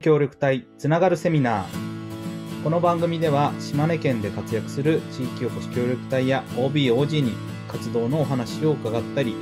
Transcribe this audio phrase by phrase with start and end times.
[0.00, 2.62] 協力隊つながるセミナー。
[2.62, 7.32] この番組では島根県で活躍する地域おこし協力隊や OBOG に
[7.68, 9.34] 活動のお話を伺ったり、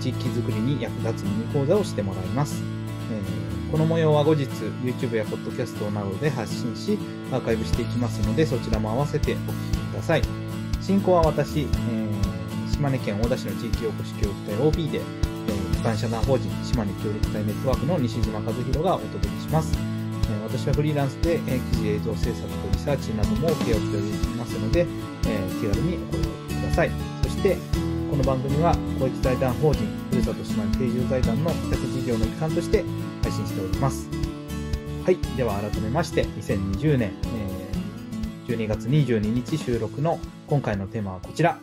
[0.00, 2.62] 地域づくりに役立つミニ講座をしてもらいます、
[3.12, 3.35] えー
[3.70, 4.44] この模様は後日
[4.82, 6.98] YouTube や Podcast などで発信し
[7.32, 10.22] アーカイブしていきますのでそちらも合わせてお聞きください
[10.80, 12.16] 進行は私、えー
[12.76, 24.06] 島根県大田市の地域おこし協力隊 OB で、えー一般社団法人島根協力隊ネットワークの西島和弘がお届けしますえー私はフリーランスで、えー記事映像制作とリサーチなども請け負っており
[24.36, 26.90] ますので、えー気軽にお声掛けください。
[27.22, 27.56] そして、
[28.10, 32.84] この番組は公益財団法人ふるさと島根定住財団の委託事業の一環として
[33.26, 34.08] 配信しております。
[35.04, 35.16] はい。
[35.36, 41.58] では改めまして、2020年、えー12月22日収録の今回のテーマはこちら。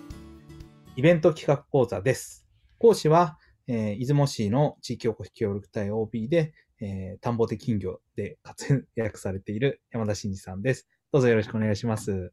[0.98, 2.46] イベント企画講座です。
[2.80, 3.38] 講師は、
[3.68, 10.90] えー出雲市の地域おこし協力隊 OB で、えー田んぼで金魚で活躍されている山田真二さんです。
[11.14, 12.12] どうぞよろしくお願いします。
[12.12, 12.30] よ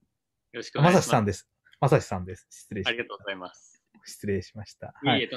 [0.54, 1.06] ろしくお願いします。
[1.06, 1.48] まさしさんです。
[1.80, 2.48] まさしさんです。
[2.50, 3.80] 失礼しありがとうございます。
[4.04, 4.92] 失礼しました。
[5.04, 5.30] い、はい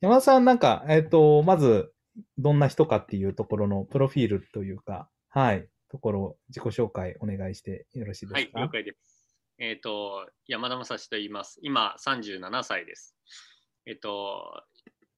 [0.00, 1.92] 山田さんなんか、えっ、と、まず、
[2.38, 9.20] どんな人かっていうところのプロフィールというか、はい、ところ、自己紹介お願いしてよろしいではい、すか了解です。
[9.58, 11.58] えっ、と、山田正史と言います。
[11.62, 13.16] 今、37歳です。
[13.86, 14.62] えっ、と、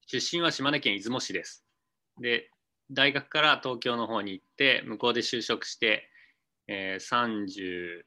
[0.07, 1.65] 出身は島根県出雲市です。
[2.21, 2.51] で、
[2.91, 6.09] 大学から東京の方に行って、向こうで就職して、
[6.69, 8.03] えー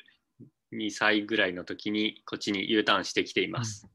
[0.72, 3.88] 32歳ぐらいの時にこっちに U ターンしてきています。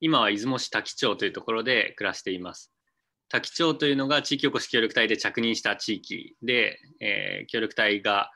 [0.00, 2.72] 今は出雲市滝町というところで暮らしています。
[3.28, 8.30] 滝町というのが地域おこし協力隊で着任した地域で、えー協力隊が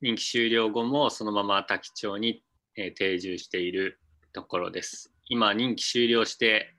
[0.00, 2.42] 任期終了後もそのまま滝町に、
[2.76, 4.00] えー定住している
[4.32, 5.12] ところです。
[5.28, 6.74] 今任期終了して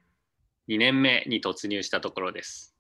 [0.70, 2.76] 2年目に突入したところです。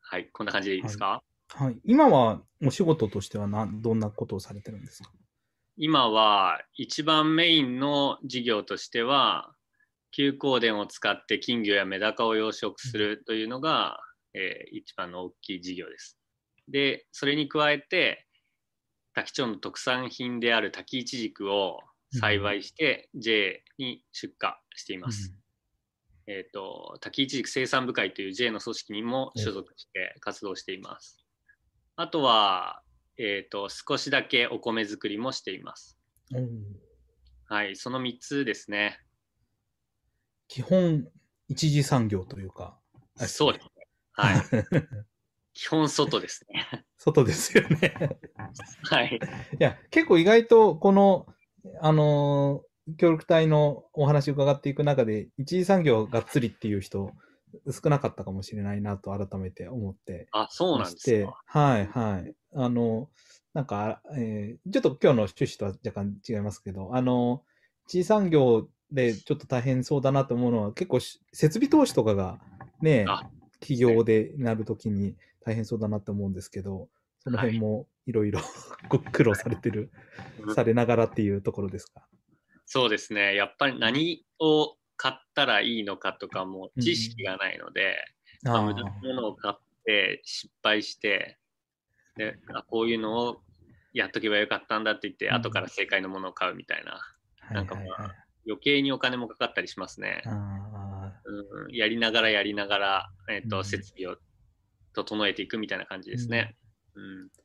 [0.00, 1.22] はい、こんな感じでいいですか、
[1.54, 1.78] はい。
[1.84, 5.10] 今はお仕事としてはなどんなことをされてるんですか？
[5.76, 9.54] 今は一番メインの事業としては
[10.12, 13.98] 休耕田を使って金魚やメダカを養殖するというのが、
[14.34, 16.18] えー一番の大きい事業です。
[16.68, 18.26] でそれに加えて
[19.14, 21.80] 滝町の特産品である滝いちじくを
[22.18, 25.34] 栽培して J に出荷しています。
[26.26, 31.18] えー、と滝いちじく生産部会という J の組織にも所属して活動しています。
[31.96, 32.82] あとは、
[33.18, 35.98] えー、と少しだけお米作りもしています。
[36.30, 36.48] うんうん
[37.52, 38.98] はい、その3つですね。
[40.52, 41.08] 基本、
[41.48, 42.78] 一次産業というか。
[43.16, 43.86] そうですね。
[44.12, 44.42] はい。
[45.54, 46.84] 基本外ですね。
[46.98, 48.18] 外ですよね。
[48.82, 49.16] はい。
[49.16, 49.18] い
[49.58, 51.26] や、結構意外と、この、
[51.80, 57.12] あのー協力隊のお話を伺っていく中で、一次産業がっつりっていう人、
[57.70, 61.40] 少なかったかもしれないなと改めて思ってあ、そうなんですか。
[61.46, 62.34] はい、はい。
[62.54, 63.08] あの、
[63.54, 67.44] なんか、えーちょっと今日の趣旨とは若干違いますけど、あの、
[67.86, 72.38] 一次産業でちょっと大変そうだなと思うのは、結構し設備投資とかが
[72.80, 73.28] ね、あ
[73.60, 76.88] 企業でなるときに大変そうだなと思うんですけど、
[77.20, 78.12] その辺もい。
[78.12, 78.40] ろいろ
[78.90, 79.92] ご苦労されてる、
[80.40, 80.54] うん。
[80.54, 82.06] されながらっていうところですか？
[82.66, 83.34] そうですね。
[83.36, 87.96] やっぱり何を買ったらいいのかとかも知識がないので、
[88.42, 91.38] まあ無駄なものを買って失敗して、
[92.16, 93.42] であこういうのを
[93.92, 95.34] やっとけばよかったんだって言って、うん。
[95.34, 97.00] 後から正解のものを買うみたいな、
[97.38, 97.54] はい。
[97.54, 100.22] なんかまあ余計にお金もかかったりしますね。
[100.26, 104.16] あうん、やりながらやりながら、えっとうん設備を
[104.94, 106.56] 整えていくみたいな感じですね。
[106.94, 107.42] うんー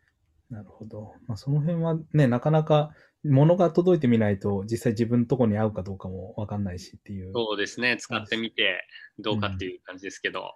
[0.50, 1.14] なるほど。
[1.28, 2.92] まあ、その辺はね、なかなか
[3.24, 7.32] 物が届いてみないと、実際自分のとこに合うかどうかもわかんないしっていう。
[7.34, 7.98] そうですね。
[7.98, 8.86] 使ってみて
[9.20, 10.56] どうかっていう感じですけど。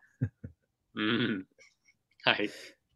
[0.96, 1.46] うん。
[2.24, 2.50] はい。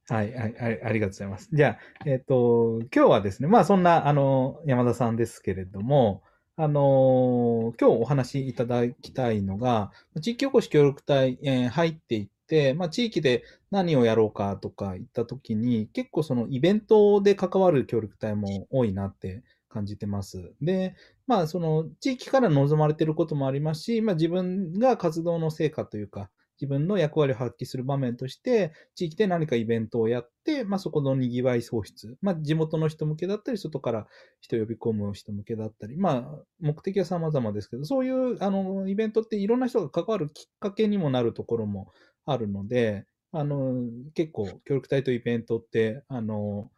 [0.07, 1.49] はい、はい、はいありがとうございます。
[1.51, 6.23] じゃあ、えっ、と、今日はですね、まあそんな、あの、山田さんですけれども、
[6.57, 9.91] あの今日お話しいただきたいのが、
[10.21, 20.53] 地域おこし協力隊、えー入っていって、まあ地域で何をやろうかとか言ったときに、結構そのイベントで関わる協力隊も多いなって感じてます。
[20.61, 20.95] で、
[21.27, 26.29] まあその地域から望まれていることもありますし、まあ自分が活動の成果というか、
[26.59, 34.07] 自分の役割を発揮する場面として、地域で何かイベントをやって、まあ、そこの賑わい創出、まあ、地元の人向けだったり、外から
[34.39, 41.91] 人呼び込む人向けだったり、まあ、目的は様々ですけど、そういうあのイベントっていろんな人が関わるきっかけにもなるところも
[42.25, 43.73] あるので、あの
[44.13, 46.71] 結構、協力隊とイベントって、あの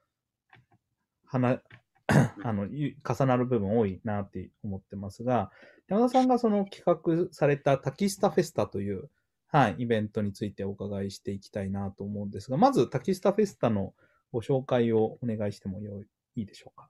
[1.26, 1.62] 話
[2.44, 5.52] あの、重なる部分多いなって思ってますが、
[5.90, 9.10] 山田さんがその企画されたタキスタフェスタという、
[9.50, 13.94] はい、イベントについてお伺いしていきたいなと思うんですが、まずタキスタフェスタの
[14.32, 16.04] ご紹介をお願いしてもよ
[16.36, 16.90] いいでしょうか？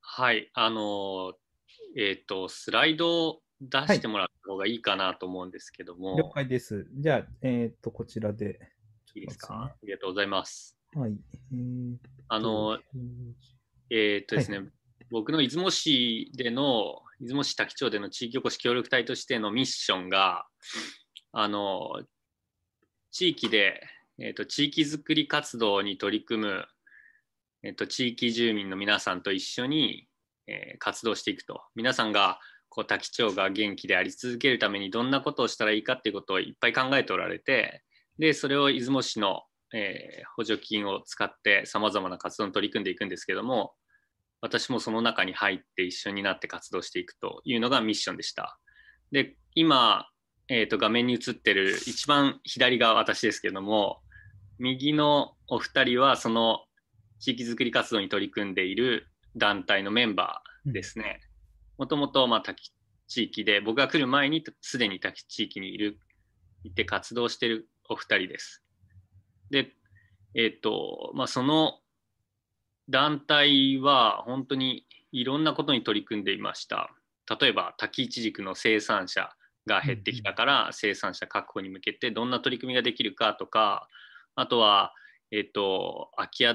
[0.00, 1.34] はい、あの、
[1.96, 6.86] えっ、と、スライドを出してもらった方がいいかなと思うんですけども、了解です。
[6.94, 8.58] じゃあ、えっ、と、こちらで。
[9.14, 10.78] いいですか、ありがとうございます。
[10.94, 11.12] はい。
[11.52, 12.78] えーとあの、
[13.90, 14.62] えっ、とですね、
[15.10, 20.46] 僕の出雲市での、出雲市滝町での地域おこし協力隊としてのミッションが、
[21.32, 22.02] あの、
[23.10, 23.82] 地域で、
[24.18, 26.66] えっ、と、地域づくり活動に取り組む、
[27.62, 30.08] えっ、と、地域住民の皆さんと一緒に、
[30.46, 31.62] えー活動していくと。
[31.74, 32.38] 皆さんが、
[32.68, 37.82] こう、滝町が元気であり続けるためにどんなことをしたらいいかっていうことをいっぱい考えておられて、
[38.18, 39.42] で、それを出雲市の、
[39.72, 43.74] えー補助金を使ってさまざまな活動に取り組んでいくんですけども、
[44.42, 48.58] 私もその中に入って一緒になって活動していくというのがミッションでした。
[49.12, 50.06] で、今、
[50.54, 54.02] えー、と画面に映ってる一番左が私ですけども、
[54.58, 56.66] 右のお二人はその
[57.20, 61.20] 地域づくり活動に取り組んでいる団体のメンバーですね。
[61.78, 62.70] もともと、滝
[63.08, 65.98] 地域で、僕が来る前にすでに滝地域にいる、
[66.64, 68.62] いて活動してるお二人です。
[69.48, 69.72] で、
[70.34, 71.80] えっ、と、まあ、その
[72.90, 76.90] 団体は本当にいろんなことに取り組んでいました。
[77.40, 79.30] 例えば、滝一軸の生産者
[79.66, 83.88] が減ってきたから、生産者確保に向けてどんな取り組みができるかとか、
[84.34, 84.94] あとは、
[85.30, 86.54] えっ、と、空き家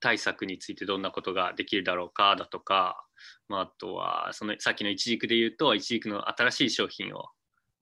[0.00, 3.04] 対策についてどんなことができるだろうかだとか、
[3.48, 7.26] まあ、あとは、そのさっきの一軸で言うと、一軸の新しい商品を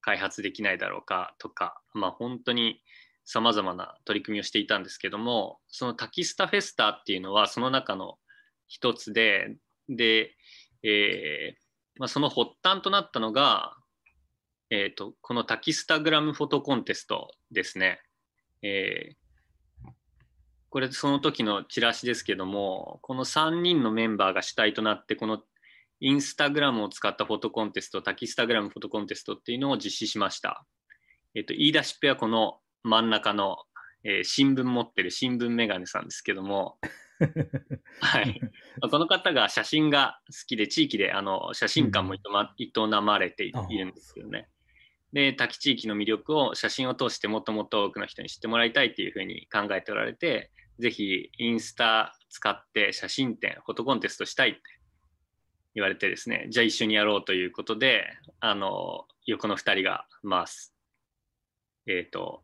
[0.00, 2.82] 開発できないだろうかとか、まあ、本当に
[3.24, 8.18] さまざまな取り組みをしていたんですけども、そのタキスタフェスタっていうのはその中の
[8.68, 9.56] 一つで、
[9.88, 10.36] で、
[10.82, 11.66] えー
[11.98, 13.76] まあ、その発端となったのが、
[14.70, 18.00] えー、とこのタキスタグラムフォトコンテストですね。
[18.62, 19.26] えー
[20.68, 25.42] これその時のチラシですけども、この3人のメンバーが主体となって、この
[26.00, 30.66] インスタグラムを使ったフォトコンテスト、タキスタグラムフォトコンテストっていうのを実施しました。
[31.34, 33.56] えっ、と、言い出しっぺはこの真ん中の、
[34.04, 36.78] えー新聞持ってる新聞メガネさんですけども、
[38.00, 38.40] はい。
[38.90, 44.48] この方が写真が好きで、地域であの写真館も営ま営まれているんですよね。
[45.16, 54.60] で、滝地域の魅力を写真を通してもっともっと多くの人に知ってもらいたいっていうふうに考えておられて、ぜひインスタ使って写真展、フォトコンテストしたいって
[55.74, 58.04] 言われてですね、じゃあ一緒にやろうということで、
[58.40, 60.74] あの、横の2人が、まあ、す
[61.86, 62.42] えっ、と、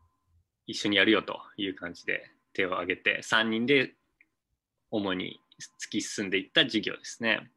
[0.67, 2.25] 一緒にやるよという感じで
[2.55, 3.93] 手を挙げて、3人で
[4.91, 5.43] 主に
[5.79, 7.51] 突き進んでいった事業ですね。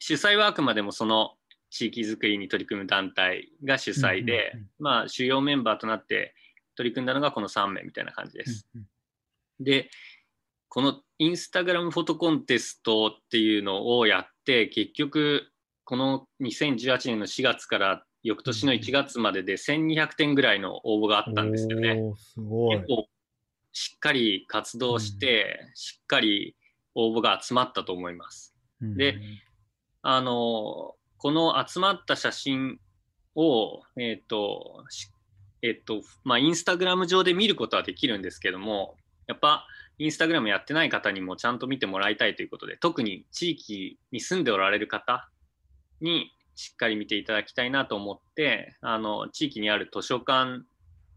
[0.00, 1.37] 主催はあくまでもその
[1.70, 6.34] 地域づくりに取り組む団体が主催で、うんうんうんまあ主要メンバーとなって
[6.76, 8.66] 取り組んだのがこの3名みたいな感じです。
[8.74, 8.86] うん
[9.60, 9.90] で、
[10.68, 15.50] このインスタグラムフォトコンテストっていうのをやって、結局、
[15.84, 21.94] この2018年の4月から翌年の1月までで1200点ぐらいの応募があったんですよね。
[21.94, 22.86] 結。
[22.86, 23.08] 構
[23.72, 26.56] しっかり活動して、しっかり
[26.94, 28.54] 応募が集まったと思います。
[28.80, 29.22] でうん
[30.00, 32.80] あのこの集まった写真
[33.34, 34.84] を、えっ、と、
[35.62, 38.96] えっ、と、まあ、インスタグラム上で見ることはできるんですけども、
[39.26, 39.66] やっぱ、
[39.98, 45.28] インスタグラムやってない方にもちゃんと見てもらいたいということで、特に地域に住んでおられる方
[46.00, 50.62] にしっかり見ていただきたいなと思って、あの、地域にある図書館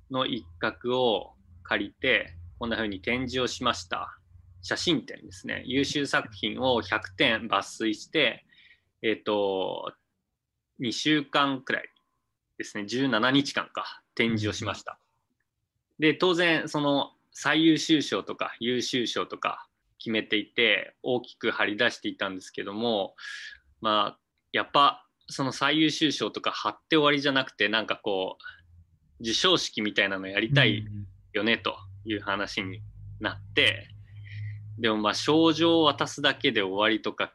[0.10, 4.18] の一角を借りて、こんな風に展示をしました。
[4.64, 5.64] 写真展ですね。
[5.66, 8.46] 優秀作品を100点抜粋して、
[9.02, 9.94] えっ、と、
[10.82, 11.90] 2週間くらい
[12.58, 15.00] ですね、17日間か、展示をしました。
[16.00, 19.68] で、当然、その最優秀賞とか優秀賞とか
[19.98, 23.16] 決めていて、大きく張り出していたんですけども、
[23.82, 24.20] まあ、
[24.52, 31.08] やっぱ、その最優秀賞とか貼って終わりじゃなくて、なんかこう、授賞式みたいなのやりたいうん。
[31.34, 32.82] よねという話に
[33.20, 33.88] なって
[34.78, 37.34] でもまあ賞状を渡すだけで終わりとか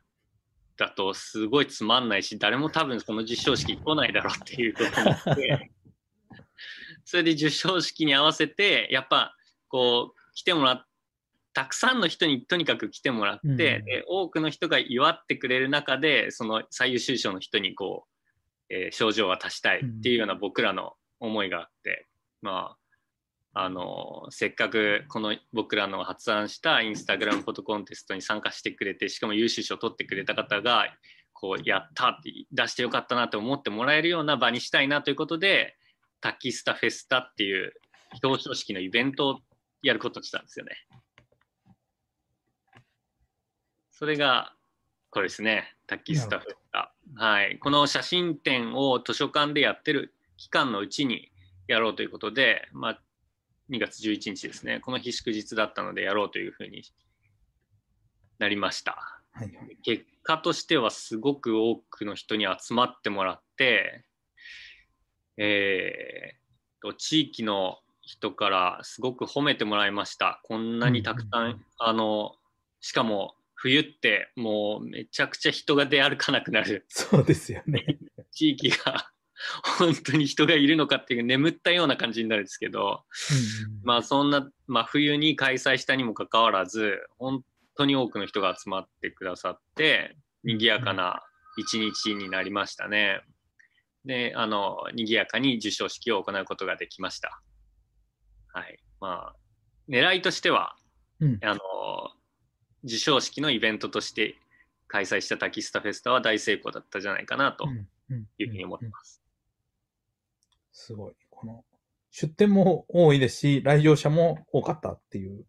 [0.76, 5.70] だとすごいつまんないし誰も多分その授賞式来ないだろうっていうことになって
[7.04, 9.34] それで授賞式に合わせてやっぱ
[9.68, 10.86] こう来てもらっ
[11.54, 18.06] たくさんの人にとにかく来てもらって、うんで多くの人が祝ってくれる中でその最優秀賞の人にこ
[18.68, 22.06] う、えー賞状を渡したいっていうような僕らの思いがあって、
[22.42, 22.85] まあ
[23.58, 30.84] あのせっかくこの僕らの発案したインスタグラムフォトコンテストに参加してくれてしかも優秀賞を取ってくれた方が
[31.32, 35.74] こうやったって出してよかったなと思ってもらえるような場にしたいなということで
[36.20, 37.72] タキスタフェスタっていう
[38.22, 39.38] 表彰式のイベントを
[39.82, 40.72] やることにしたんですよね。
[43.90, 44.52] それが
[45.08, 46.92] これですね、タキスタフェスタ。
[47.14, 51.32] はい、この写真展を図書館でやってる期間のうちに
[51.68, 53.02] やろうということで、まあ、
[53.70, 56.82] 2月11日ですね、この日祝日だったのでやろうというふうに
[58.38, 59.22] なりました。
[59.32, 59.50] はい、
[59.82, 64.04] 結果としてはすごく多くの人に集まってもらって、
[65.36, 70.40] えー、と地域の人からすごく褒めてもらいました。
[70.44, 72.36] こんなにたくさん、あの
[72.80, 76.86] しかも冬ってもうめちゃくちゃ人が出歩かなくなる。
[76.88, 77.98] そうですよね。
[78.30, 79.10] 地域が
[79.78, 83.04] 本当に人がいるのかっていう眠ったような感じになるんですけど、
[83.70, 87.44] うん、まあそんな、まあ、冬に開催したにもかかわらず本
[87.76, 91.22] 当に多くの人が集まってくださって賑やかな
[91.58, 93.20] 一日になりましたね。
[94.04, 97.42] であの賑やかに授賞式を行うことができました。
[98.52, 99.36] はいまあ、
[99.88, 100.76] 狙いとしては、
[101.20, 101.60] うん、あの
[102.82, 104.36] 授賞式のイベントとして
[104.88, 107.66] 開催したタキスタフェスタは大成功だったじゃないかなと
[108.38, 109.25] いうふうに思ってます。
[110.76, 111.14] すごい。
[111.30, 111.64] この、
[112.10, 115.44] 出店も多いですし、来場者も多かったっていう、ね、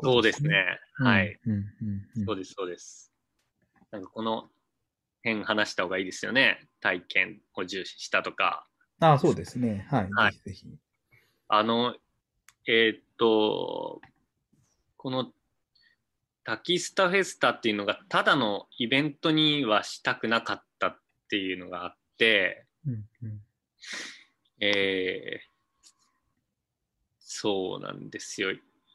[0.00, 0.78] そうですね。
[0.94, 1.36] はい、
[2.24, 3.12] そうです、そうです。
[3.90, 4.48] なんかこの
[5.24, 6.68] 辺話した方がいいですよね。
[6.80, 8.68] 体験を重視したとか。
[9.00, 9.84] ああ、そうですね。
[9.90, 10.10] はい。
[10.12, 10.78] はい、ぜひぜひ。
[11.48, 11.96] あの、
[12.68, 14.00] えー、っと、
[14.96, 15.32] この
[16.44, 22.92] タキスタフェスタっていうのがただのイベントにはしたくなかったっていうのがあって、うん
[23.24, 23.40] うん
[24.60, 25.52] えー、
[27.20, 28.50] そうなんですよ。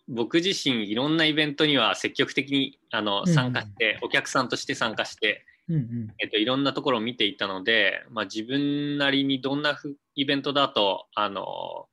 [0.07, 9.77] 僕自身いろんなイベントには積極的にあの参加して、うんうん、お客さんとして参加して、うんうん、えっと、いろんなところを見ていたので、まあ、自分なりにどんな
[10.15, 11.87] イベントだとあの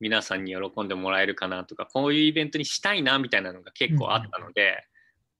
[0.00, 4.84] 皆さんに喜んでもらえるかなとかこういうイベントにしたいなみたいなのが結構あったので、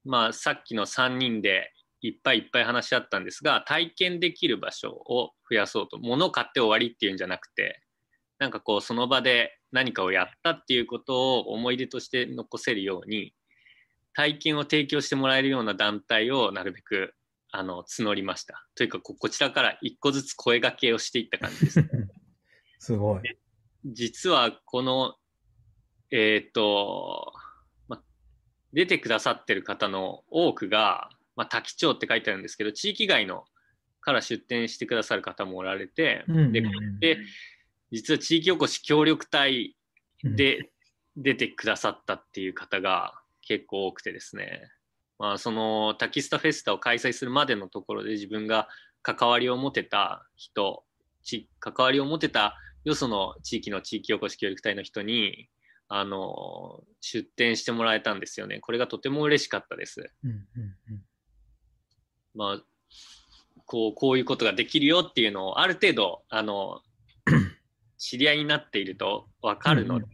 [0.07, 7.81] うん、まあ、さっきの3人でいっぱいいっぱい話し合ったんですが体験できる場所を増やそうと物を買って終わりっていうんじゃなくて
[8.39, 13.35] なんかこうその場で何かをやったっていうことを思い出として残せるように
[14.15, 17.15] 体験を提供してもらえるような団体をなるべく
[17.51, 18.67] あの募りました。
[18.75, 21.89] というかこちらから一個ずつ声がけをしていった感じです、ね。
[22.79, 23.23] すごい。
[23.85, 25.17] 実はこの
[26.11, 27.33] えっ、ー、と、
[27.87, 28.03] ま、
[28.73, 33.45] 出てくださってる方の多くがまあ、滝町って書いてあるんですけど、地域外の
[34.01, 36.63] から出店してくださる方もおられて、で、
[36.99, 37.19] で
[37.93, 39.77] 実は地域おこし協力隊
[40.25, 40.69] で
[41.17, 44.63] 出てくださったっていう方が結構多くてですね、
[45.21, 48.67] まあ、そのタキスタフェスタを開催するまでのところで自分が
[49.03, 50.83] 関わりを持てた人、
[51.23, 55.49] ち関わりを持てたよその地域の地域おこし協力隊の人に
[55.87, 58.59] あの出店してもらえたんですよね。
[58.59, 60.11] これがとても嬉しかったです。
[60.25, 60.39] うんうん
[60.91, 61.03] うん
[62.39, 62.59] まあ、
[63.67, 66.81] こうこういうことができるよっていうのをある程度あの
[67.99, 70.07] 知り合いになっていると分かるので、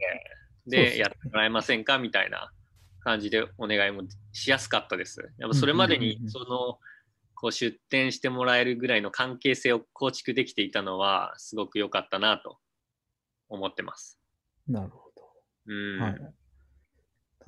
[0.65, 2.51] うん、でやってもらえませんかみたいな
[3.01, 5.21] 感じでお願いもしやすかったです。
[5.39, 6.79] やっぱそれまでにその
[7.35, 12.57] こう出店してもらえるぐらいの関係性を構築できていたのはすごく良かったなと
[13.51, 14.19] 思ってます。
[14.67, 15.23] なるほど。
[15.67, 16.17] うんはい、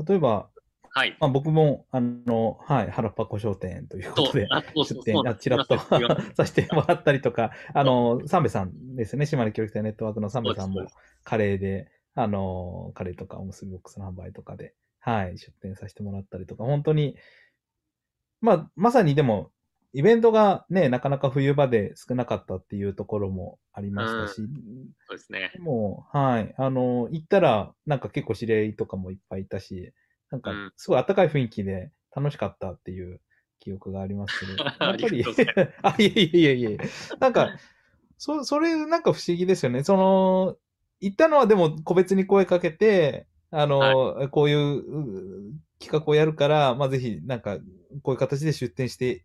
[0.07, 0.51] 例えば、
[0.97, 1.15] はい。
[1.21, 5.77] まあ、僕も、あの、はい、原っぱ古商店ということで、出店、あちらっと
[6.35, 10.87] させてもらったりとか、あの、サンベさんですね、島根教育隊ネットワークのサンベさんも
[11.23, 17.19] カレーで、あの、カレーとかおむすびボックスの販売とかで、はい、出店させてもらったりとか、本当に、
[18.41, 19.53] まあ、まさにでも、
[19.93, 24.49] イベントがね、なかなか冬場で少なかったっていうところもありましたし、うん、
[25.09, 25.53] そうですね。
[25.59, 29.93] もう、はい、あの、行ったら、なんか結構知り合いとかもいっぱいいたし、
[30.31, 33.21] なんか、すごい暖かい雰囲気で楽しかったっていう
[33.61, 35.25] 記憶がありますけど、 やっぱり、
[35.83, 36.79] あ、いえいえいえいえ、
[37.21, 37.59] なんか、
[38.19, 39.85] そ、それなんか不思議ですよね。
[39.85, 40.57] その、
[41.01, 43.79] 行ったのはでも個別に声かけて、あの、
[44.15, 44.83] はい、こういう
[45.79, 47.59] 企画をやるから、まあ、ぜひ、なんか、
[48.03, 49.25] こういう形で出展して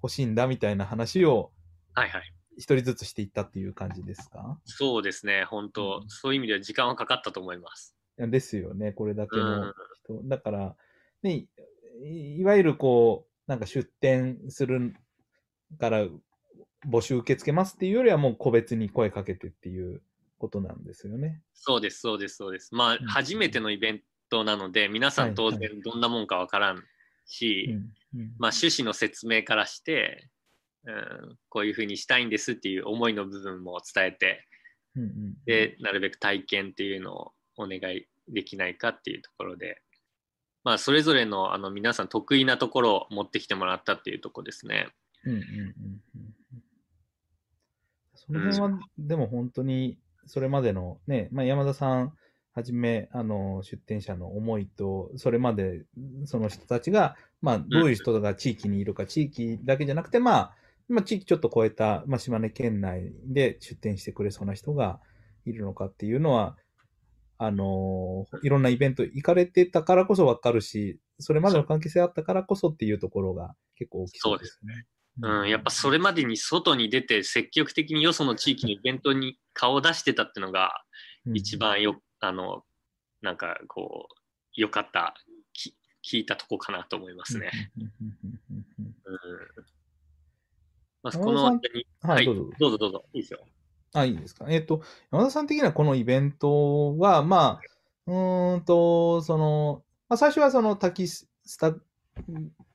[0.00, 1.52] ほしいんだみたいな話を、
[1.94, 2.34] はいはい。
[2.56, 4.60] 一人ずつしていったっていう感じですか？
[4.64, 7.96] そうですね、本当、うん、そういう意味では時間はかかったと思います。
[8.18, 9.72] ですよね、これだけの
[10.04, 10.20] 人。
[10.24, 10.76] だから、
[11.22, 11.46] ね、
[12.02, 14.94] いわゆるこう、なんか出店する
[15.78, 16.06] から
[16.88, 20.02] 募集受け付けますっていうよりはもう個別に声かけてっていう
[20.38, 21.42] ことなんですよね。
[21.54, 22.74] そうです、そうです、そうです。
[22.74, 26.84] まあ、うん初めてのイベントなので、皆さん当はい然どんなもんかわからん
[27.26, 27.66] し、
[28.14, 30.28] うんうんまあ、趣旨の説明からして、
[30.84, 34.46] うん、こういうふうにしたいんですっていう思いの部分も伝えて、
[34.96, 39.82] うんうんで、なるべく体験っていうのをお願いできないかっていうところで、
[40.64, 44.88] まあ、それぞれのあの皆さん得意なところを持ってきてもらったっていうとこですね。
[45.24, 46.34] うんうんうん
[48.26, 52.14] その辺は、でも本当に、それまでのね、まあ、山田さん
[52.54, 55.82] はじめ、あの、出展者の思いと、それまで、
[56.24, 60.54] その人たちが、まあ、どういう人が地域にいるか、地域だけじゃなくて、まあ、
[60.88, 65.00] まあ、地域ちょっと超えた、まあ、島根県内で出展してくれそうな人が
[65.44, 66.56] いるのかっていうのは、
[67.38, 74.86] あの、いろんなイベント行かれてたからこそわかるし、それまでの関係性あったからこそっていうところが結構大きそうですね。
[75.22, 80.82] うん、やっぱそれまでに外に出て積極的によその地域のイベントに顔を出してたっていうのが
[81.32, 82.64] 一番よ、あの、
[83.22, 84.14] なんかこう、
[84.54, 85.14] 良かった、
[85.52, 87.50] き聞いたとこかなと思いますね。
[87.78, 89.64] うんうんうんうんうんうんうん。
[91.02, 91.44] まあ、この
[92.02, 92.50] はい、どうぞ。
[92.58, 93.46] どうぞどうぞ、いいですよ。
[93.94, 94.46] あ、いいですか。
[94.48, 94.82] えっ、と、
[95.12, 97.60] 山田さん的にはこのイベントは、まあ、
[98.06, 101.74] うーんと、その、まあ、最初はそのタキスタ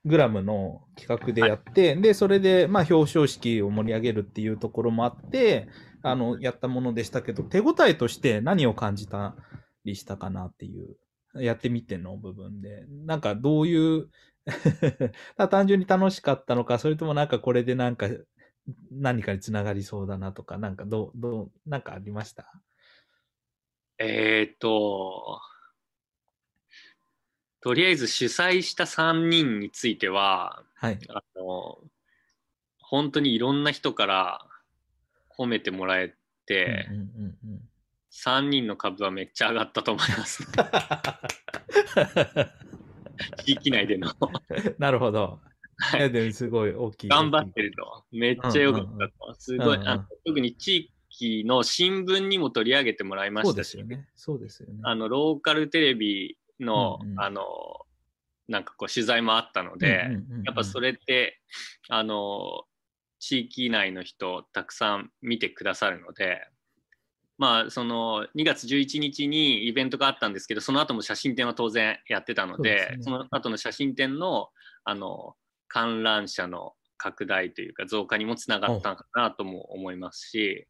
[0.05, 5.67] グラムの企画でやって、で、それで、まあ、表彰式を盛り上げるっていうところもあって、
[6.01, 9.35] あの、やったものでしたけど、手応えとして何を感じた
[9.83, 10.95] りしたかなっていう、
[11.43, 14.07] やってみての部分で、なんかどういう、
[15.49, 18.07] 単純に楽しかったのか、それともなんかこれでなんか
[18.91, 22.51] 何かにつながりそうだなとか、なんかどう、どう、なんかありました？
[23.97, 25.41] えーっと、
[27.61, 30.99] とりあえず主催した3人については、はい。
[31.09, 31.79] あの、
[32.79, 34.45] 本当にいろんな人から
[35.38, 37.69] 褒めてもらえて、うんうんうんうん
[38.11, 40.43] 3人の株はめっちゃ上がったと思います。
[43.45, 44.11] 地域内での。
[44.79, 45.39] なるほど。
[45.79, 47.07] はいいや、でもすごい大きい。
[47.07, 48.03] 頑張ってると。
[48.12, 49.36] めっちゃ良かったと。
[49.39, 54.07] すごい、うんうんあの特に地域の新聞にも取り上げてもらいまそうしたし、ですよね。
[54.15, 54.79] そうですよね。
[54.83, 57.44] あの、ローカルテレビの、うんうんあの、
[58.48, 61.39] なんかこう取材もあったので、うんうんうんうんやっぱそれって、
[61.89, 62.63] あの、
[63.20, 66.48] 地域内の人たくさん見てくださるので、
[67.37, 74.50] まあ、その2月11日にイベントがあったんですけど、その後も写真展は当然やってたので、そそうですねの後の写真展の、
[74.83, 75.35] あの、
[75.70, 80.68] 観覧車の拡大というか増加にもつながったのかなとも思いますし、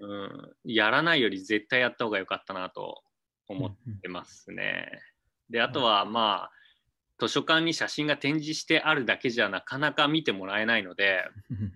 [0.00, 3.02] うん、やらないより絶対やった方が良かったなと
[3.48, 4.88] 思ってますね。
[5.50, 6.50] で、あとはまあ、
[7.18, 11.72] 図書館に写真が展示してあるだけじゃなかなか見てもらえないので、う ん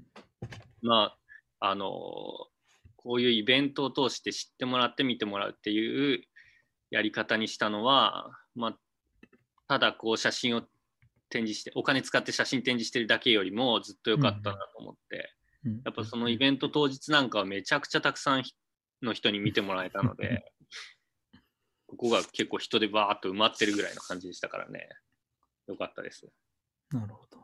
[0.82, 1.14] ま
[1.60, 1.90] あ、あの、
[2.96, 6.24] こういうイベントを通して知ってもらって見てもらうっていう
[6.90, 8.78] やり方にしたのは、まあ、
[9.68, 10.62] ただこう写真を
[11.28, 15.28] 展示して、お金使って写真展示してるだけよりもずっと良かったなと思って、うん
[15.84, 18.44] やっぱそのイベント当日なんかはめちゃくちゃたくさん
[19.02, 20.44] の人に見てもらえたので、
[21.86, 24.88] ここが結構人でバーっと埋まってるぐらいの感じでしたからね。
[25.66, 26.26] よかったです。
[26.90, 27.38] なるほど。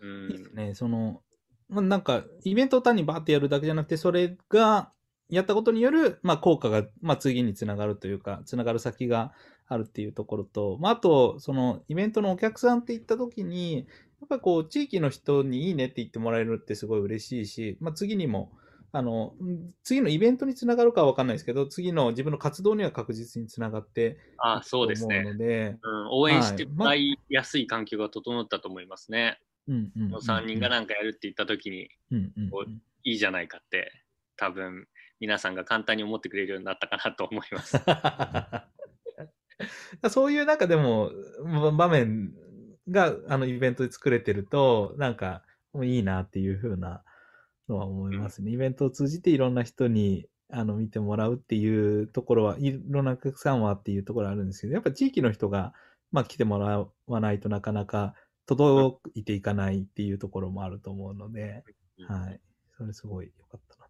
[0.00, 0.74] うんいいですね。
[0.74, 1.22] その、
[1.68, 4.92] まあ、なんか、イベントを単にバーってやるだけじゃなくて、それが、
[5.28, 9.32] やったことによる、まあ、効果が、まあ、次につながるというか、つながる先が
[9.68, 13.86] あるっていうところと、まあ、あと、その、イベントのお客さんって言ったときに、
[14.20, 18.52] やっぱりこう、地域の人にいいねって言ってもらえるってすごい嬉しいし、まあ、次にも、
[18.92, 25.22] あの、ん次のイベントにつながるかはわかんないですけど、次の自分の活動には確実につながってあそうですね。
[25.22, 29.38] ので、うん、応援してはいもらいやすい環境が整ったと思いますね。
[29.68, 30.18] うんうんうんうん。
[30.18, 32.64] 3人がなんかやるって言った時にうんうんうんこ
[33.04, 33.92] いいじゃないかって
[34.36, 34.86] 多分
[35.20, 37.76] 皆さんが簡単に思ってくれるようになったかなと思います。
[40.10, 41.10] そういうなんかでも、
[41.44, 42.32] ば場面
[42.88, 45.42] があのイベントで作れてると、なんか
[45.82, 47.02] いいなっていう風な
[47.68, 48.50] のは思いますね。
[48.52, 55.72] イベントを通じていろんな人にあの見てもらうっていうところは、いろんなお客さんはっていうところあるんですけど、やっぱ地域の人が、
[56.12, 58.14] まあ、来てもらわないとなかなか
[58.46, 61.64] 届いていかないっていうところもあると思うので、
[62.06, 62.40] はい。
[62.76, 63.85] それすごい良かったな。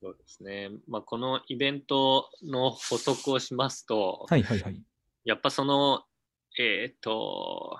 [0.00, 0.70] そうですね。
[0.88, 4.82] まあ、このイベントの補足をしますと、はいはいはい。
[5.24, 6.04] やっぱその、
[6.58, 7.78] えっ、と、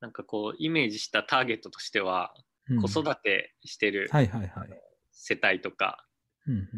[0.00, 4.68] なんかこう、イメージしたターゲットとしては、うん子育てしてるはいはいはい。
[5.10, 6.06] 世帯とか
[6.46, 6.68] うんうん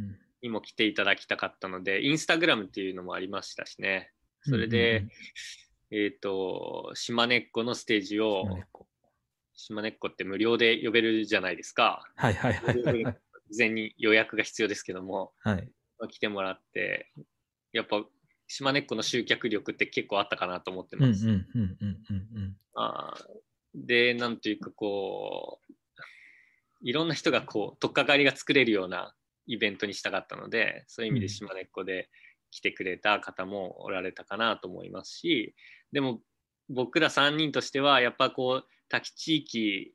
[0.40, 4.10] にも来ていただきたかったので、インスタグラムっていうのもありましたしね。
[4.42, 5.06] それで、
[5.92, 8.44] えっ、と、島根っこのステージを
[9.54, 12.02] 島根っこって無料で呼べるじゃないですか。
[12.16, 13.16] はいはいはいはいはい。
[13.52, 15.68] 事前に予約が必要ですけども、はい。
[16.08, 17.12] 来てもらって、
[17.72, 18.04] やっぱ
[18.48, 21.26] 島根っこの集客力って結構あったかなと思ってます。
[23.74, 25.72] で、なんというかこう、
[26.82, 29.14] いろんな人がこう、取っかかりが作れるような
[29.46, 32.10] イベントにしたかったので、そういう意味で島根っこで
[32.50, 35.54] 来てくれた方もおられたかなと思いますし、
[35.92, 36.20] でも
[36.68, 39.94] 僕ら3人としては、やっぱこう、滝地域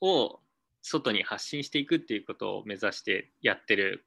[0.00, 0.40] を
[0.86, 4.04] 外に発信していくっていうことを目指してやってる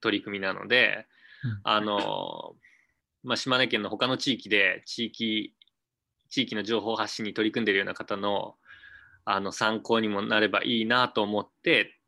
[0.00, 1.06] 取り組みなので、
[1.44, 1.60] うん。
[1.62, 2.56] あの、
[3.22, 5.54] まあ、島根県の他の地域で地域
[6.28, 8.56] 地域の情報発信に取り組んでいるような方の
[9.24, 11.98] あの参考にもなればいいなと思って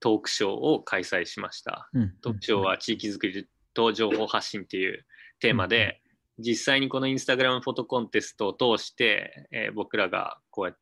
[0.00, 1.88] トークショーを開催しました。
[1.92, 2.02] うん。
[2.02, 5.04] うんトークショーは地域づくりと情報発信っていう
[5.40, 6.00] テーマで、
[6.38, 10.80] 実際にこのインスタグラムフォトコンテストを通して、えー僕らがこうやって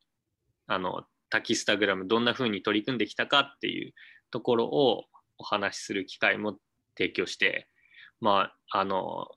[0.67, 3.93] あのタキスタグラムどんな風に取り組んできたかっていう
[4.31, 5.03] ところを
[5.37, 6.55] お話しする機会も
[6.97, 7.67] 提供して
[8.21, 9.27] まああの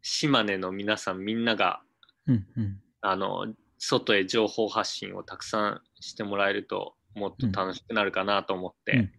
[0.00, 1.82] 島根の皆さんみんなが
[2.26, 2.80] うんうん。
[3.02, 3.46] あの
[3.78, 9.10] 外へ情報発信をたくさんしてもらえるともっと楽しくなるかなと思って、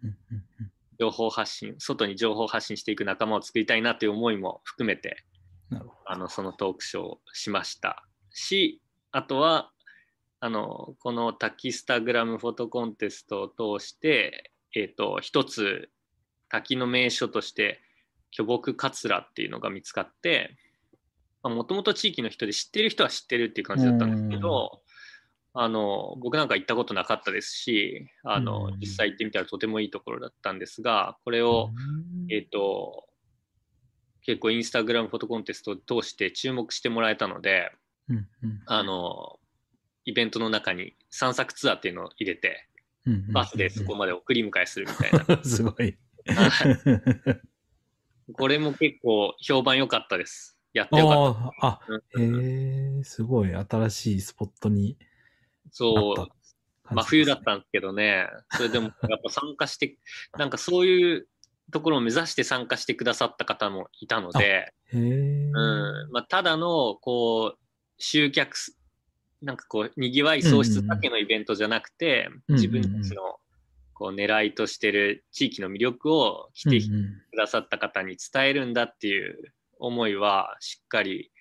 [1.00, 5.26] 情報発信外に情報発信していく仲間を作りたいなという思いも含めて
[6.06, 8.06] あのそのトークショーをしました。
[8.32, 9.72] しあとは
[10.44, 15.90] あのこのタキスタグラムフォトコンテストを通して、えー、と一つ
[16.50, 17.80] 滝の名所として
[18.32, 20.58] 巨木桂っていうのが見つかって
[21.44, 24.82] もともと地域の人で知ってる人は知ってるっていう感じだったんですけど
[25.54, 28.80] あの僕なんか行ったことなかったですしあのうん。
[28.80, 31.70] 実際行ってみたらとてもいいところだったんですがこれどを、
[32.32, 33.06] えっ、と、
[34.24, 37.72] 結構インスタグラムフォトコンテストを通して注目してもらえたので、
[38.10, 38.62] うんうん。
[38.66, 39.40] あの、
[40.06, 42.68] イベントの中に散策ツアーっていうのを入れて、
[43.32, 45.44] バスでそこまで送り迎えするみたいな。
[45.44, 45.98] すごい。
[46.28, 47.52] はい
[48.34, 50.58] これも結構評判良かったです。
[50.74, 51.80] やってよかっああ、
[52.14, 52.22] た。
[52.22, 54.98] へうんえ、すごい新しいスポットに
[55.72, 56.28] そう。
[56.94, 59.98] 真冬だったんですけどね、それでもやっぱ参加して、
[60.38, 61.28] なんかそういう
[61.72, 64.74] ところを目指して参加してくださった方もいたので。
[64.94, 65.52] うん
[66.12, 67.60] まあ、ただのこう
[67.98, 68.78] 集客す
[69.42, 73.40] なんかこうにぎわい創出だけのイベントじゃなくて、うん自分たちの
[73.94, 81.32] こう狙いとしてる地域の魅力を来てうんうんくださった方に伝えるんだっていう思いはしっかり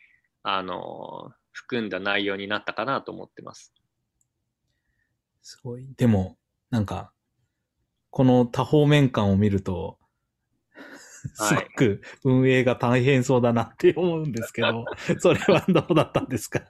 [0.43, 3.73] あの含んだ内容になったかなと思ってます。
[5.43, 5.89] すごい。
[5.97, 6.37] でも、
[6.71, 7.13] なんか、
[8.11, 9.99] この多方面感を見ると、
[11.35, 14.85] すはいごく運営が大変そうだなって思うんですけど、
[15.21, 16.61] それはどうだったんですか？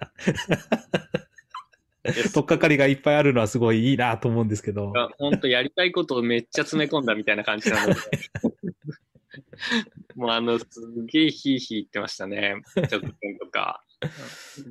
[2.33, 4.93] とっかかりがいっぱいあるのはすごいいいなと思うんですけど。
[5.19, 8.01] 本当やりたいことをめっちゃ詰め込んだみたいな感じなので。
[10.17, 10.65] もうあの、す
[11.07, 12.57] げえヒーヒー言ってましたね。
[12.77, 13.83] 直前とか。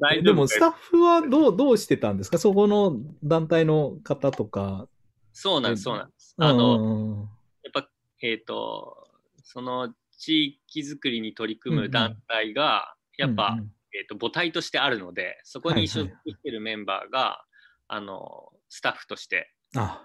[0.01, 2.37] 大丈夫でもスタッフはどう、どうしてたんですか？
[2.39, 4.87] そこの団体の方とか。
[5.31, 6.33] そうなんです、そうなんです。
[6.37, 7.29] あの、の、
[7.63, 7.87] やっぱ、
[8.23, 9.07] えっ、と、
[9.43, 17.43] その地域づくりに取り組む団体が、やっぱ、うんうんえっ、と、母体としてあるので、そこに所属してるメンバーが、
[17.87, 20.03] あの、スタッフとして、あ、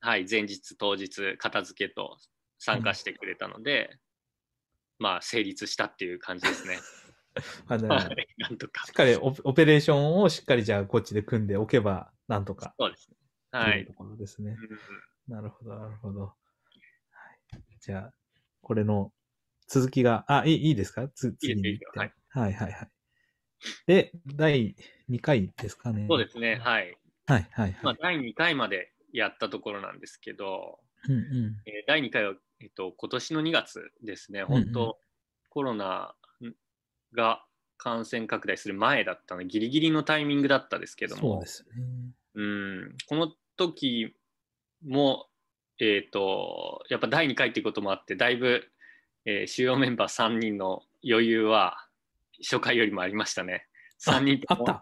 [0.00, 2.16] はい、前日、当日、片付けと
[2.58, 3.98] 参加してくれたので、
[4.98, 6.78] まあ、成立したっていう感じですね。
[7.68, 8.92] あのはい、なんとかしっ。
[8.92, 12.74] かりオペレーションをしっかりじゃあこっちで組んでおけば、なんとか。
[12.78, 13.16] そうですね。
[13.52, 13.86] はい。
[13.86, 14.50] ところですね。
[14.50, 14.78] うん
[15.28, 16.22] なるほど、なるほど。
[16.22, 16.34] は
[17.52, 18.12] い、じゃあ、
[18.62, 19.12] これの
[19.68, 21.08] 続きが、あ、いいいいですか？
[21.08, 22.00] つ次に行って。
[22.00, 22.90] いいはい、はい、はい。
[23.86, 24.76] で、第
[25.10, 26.06] 2回ですかね。
[26.08, 26.56] そうですね。
[26.56, 26.96] はい。
[27.26, 28.16] はい、はい、まあ、はい。
[28.18, 34.98] 第2回までやったところなんですけど、うんうんえー第2回は、えっと、今年の2月ですね、うん本当、
[35.48, 36.14] コロナ
[37.14, 37.44] が
[37.76, 42.14] 感染拡大する前だったので、ギリギリのタイミングだったですけどもそうで、すね。
[42.34, 44.14] うん、この時
[44.84, 45.28] も、
[45.80, 48.64] えっ、と、やっぱ第2回っていうこともあって、だいぶ、
[49.24, 51.86] えー主要メンバー3人の余裕は
[52.42, 53.66] 初回よりもありましたね。
[54.00, 54.80] 3人とも。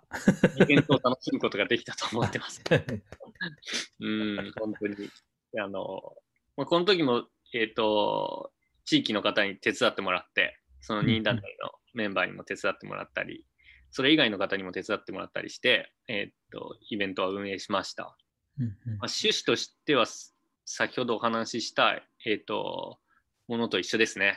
[0.61, 2.63] イベントを楽しむことができたと思ってます。
[4.01, 5.11] うん、本当に。
[5.59, 6.15] あの、
[6.57, 8.53] まあこの時も、えっ、と、
[8.85, 13.45] 地域の方に手伝ってもらって、その任意団体のメンバーにも手伝ってもらったり、
[13.91, 18.17] それ以外の方にも手伝ってもらったりして、えっ、と、イベントは運営しました。
[18.59, 20.36] まあ、趣旨としては、す
[20.69, 22.99] 先ほどお話しした、えっ、と、
[23.47, 24.37] ものと一緒ですね。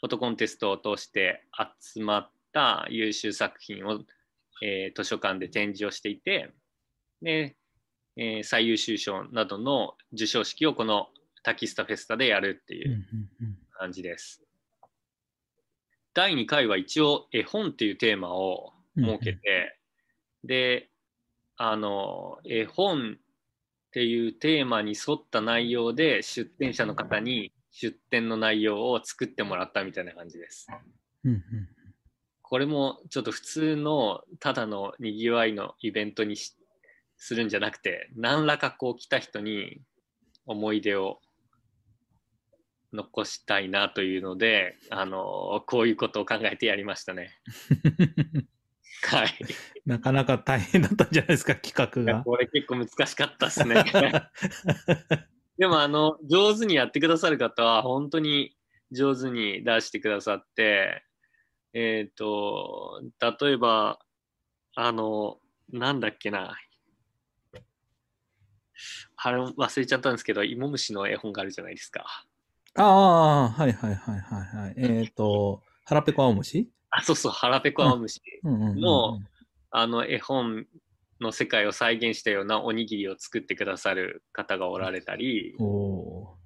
[0.00, 1.46] フォトコンテストを通して
[1.94, 4.00] 集まった優秀作品を、
[4.60, 6.50] えー図書館で展示をしていて、
[7.22, 7.56] で、
[8.16, 11.06] えー最優秀賞などの授賞式をこの
[11.44, 13.06] タキスタフェスタでやるってうんいう
[13.78, 14.42] 感じです。
[16.12, 19.78] 第2回は一応絵本っていうテーマを設けて、
[20.42, 20.90] で、
[21.56, 23.18] あの、絵本
[23.92, 30.66] っていうテーマに沿った内容で出展者の方に出展の内容を作ってもらったみたいな感じです。
[32.40, 36.56] これもちょっと普通のただのにぎわいのイベントにし
[37.18, 39.82] するんじゃなくて何らかこう来た人に
[40.46, 41.20] 思い出を
[42.94, 47.38] 残したいなというのであのこういうことを考えてやりましたね。
[49.02, 49.28] はい。
[49.86, 51.74] なかなか大変だったんじゃないですか、企
[52.06, 52.22] 画が。
[52.22, 53.84] これ結構難しかったですね。
[55.58, 58.56] でもあの上手にやってくださる方は本当に
[58.90, 61.04] 上手に出してくださって
[61.72, 63.02] えっ、と
[63.40, 64.00] 例えば
[64.74, 65.38] あの
[65.70, 66.56] なんだっけな
[69.16, 72.26] あれ忘れちゃったんですけど芋虫の絵本があるじゃないですか
[72.74, 74.74] ああ、はいはいはいはいはい。
[74.78, 76.70] えっ、と、腹ペコ青虫？
[76.92, 78.80] あそうそう腹ペコ青虫うんうんうんうん。
[78.80, 79.20] の
[79.70, 80.66] あの絵本
[81.20, 86.36] の世界を再現したようなおにぎりを作ってくださる方がおられたり、お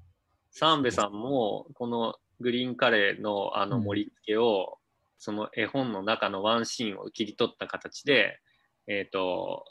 [0.53, 3.85] サンベさんもこのグリーンカレーのあのうん。
[3.85, 4.79] 盛り付けを、
[5.19, 8.39] その絵本の中のワンシーンを切り取った形で、
[8.87, 9.65] えっ、と、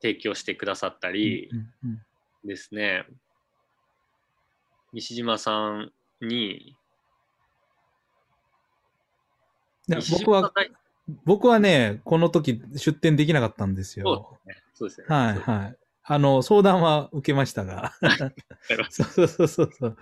[0.00, 1.50] 提供してくださったーり
[2.44, 3.04] ですね、
[4.92, 6.76] 西島さんに、
[9.81, 10.52] いや西島僕は、
[11.24, 14.38] 僕はね、この時出店できなかったんですよ。
[14.74, 15.06] そうですね。
[15.08, 15.76] はいはい。
[16.04, 17.92] あの、相談は受けましたが。
[18.90, 19.96] そうそうそうそう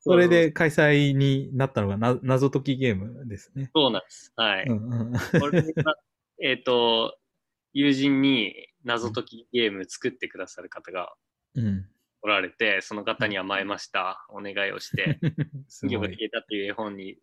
[0.00, 3.70] それで開催になったのがな謎解きゲームですね。
[3.74, 4.32] そうなんです。
[4.36, 4.64] はい。
[4.64, 5.12] うんうん。
[5.40, 5.72] これで
[6.42, 7.16] えっと、
[7.72, 11.14] 友人に謎解きゲーム作ってくださる方が
[11.54, 11.88] うん。
[12.22, 14.26] おられて、その方に甘えました。
[14.30, 15.20] お願いをして、
[15.68, 16.08] すごい。
[16.08, 17.18] 消えたっていう絵本に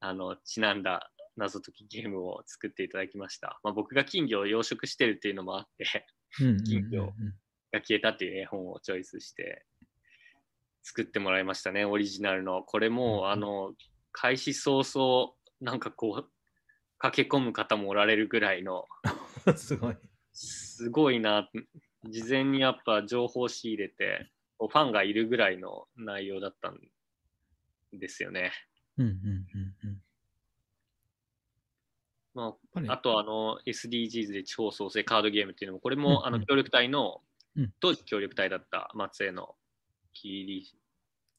[0.00, 3.60] あのちなんだ謎解きゲームを作っていただきました。
[3.62, 7.06] まあ、僕が金魚を養殖してるっていうのもあって、金魚
[7.72, 9.64] が消えたっていう絵本をチョイスして
[10.82, 12.62] 作ってもらいましたね、オリジナルの。
[12.62, 13.72] これも、あの、
[14.12, 16.30] 開始早々、なんかこう、
[16.98, 18.88] 駆け込む方もおられるぐらいの、
[19.46, 19.96] う んすごい。
[20.32, 21.48] すごいな、
[22.04, 26.80] 事前にやっぱ情報を仕入れて、ファンがいるぐらいの内容だったん
[27.92, 28.52] ですよね。
[28.96, 30.02] うんうんうんうん。
[32.38, 32.54] ま
[32.88, 37.20] あ、あとあの SDGs で地方創生カードゲームっていうのも、これもあの協力隊の
[37.58, 39.56] うん、当時協力隊だった松江の
[40.12, 40.64] 桐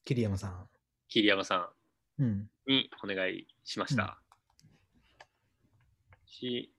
[0.06, 0.68] 桐山さん。
[1.08, 1.70] 桐山さ
[2.20, 2.28] うん。
[2.28, 4.20] んにお願いしました。
[6.26, 6.74] し、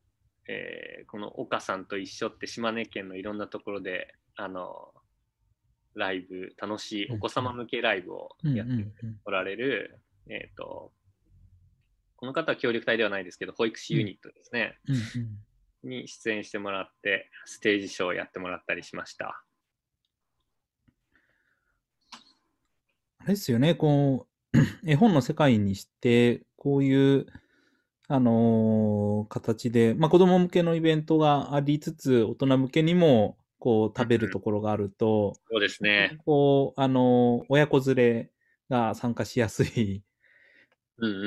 [0.47, 4.93] えーこの岡さんと一緒って島根県のいろんなところで、あの、
[5.95, 8.85] ライブ、楽しいお子様向けライブをやって
[9.25, 10.93] おられる、えっ、と、
[12.21, 14.79] この方は協力隊ではないですけど、保育士ユニットですね。
[14.87, 15.03] うんうん
[15.83, 19.43] に出演してもらって、ステージショーをやってもらったりしました。
[22.13, 27.27] あれですよね、こう、 絵本の世界にして、こういう、
[28.09, 36.19] あのー形で、まあ子供向けのイベントがありつつ、大人向けにも、こう、食べるところがあると、そうですね。
[36.27, 38.31] こう、あのー親子連れ
[38.69, 40.10] が参加しやすいうんうん。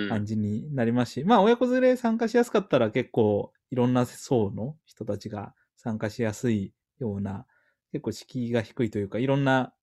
[0.09, 7.45] 感じになりますし、まあ親子連れ参加しやすかったら結構いろんな層の人たちが参加しやすいような、
[7.91, 9.73] 結構敷居が低いというか、いろんな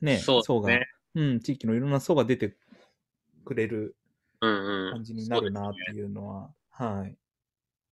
[0.00, 0.88] ね、そうです層が、ね。
[1.14, 2.56] うん、地域のいろんな層が出て
[3.44, 3.96] くれる
[4.40, 4.92] うんうん。
[4.92, 7.16] 感じになるなっていうのは、はい。